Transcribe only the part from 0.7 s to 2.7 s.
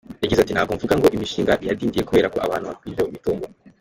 mvuga ngo imishinga yadindiye kubera ko abantu